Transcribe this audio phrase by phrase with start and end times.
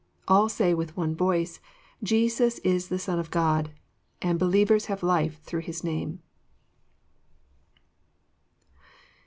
[0.27, 1.59] All say with one voice,"
[2.01, 3.69] Jesus is the Son of God,
[4.19, 6.23] and believers have life through His name.